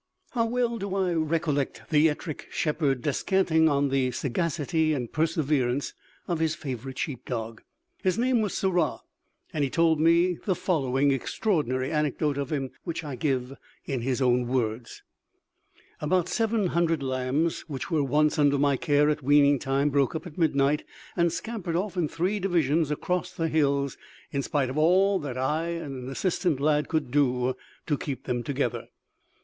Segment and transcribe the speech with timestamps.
[0.31, 5.93] How well do I recollect the Ettrick Shepherd descanting on the sagacity and perseverance
[6.27, 7.61] of his favourite sheep dog!
[8.01, 9.01] His name was Sirrah,
[9.53, 13.53] and he told me the following extraordinary anecdote of him, which I give
[13.85, 15.03] in his own words:
[15.99, 20.25] "About seven hundred lambs, which were once under my care at weaning time, broke up
[20.25, 20.83] at midnight,
[21.15, 23.97] and scampered off in three divisions across the hills,
[24.31, 27.53] in spite of all that I and an assistant lad could do
[27.85, 28.87] to keep them together.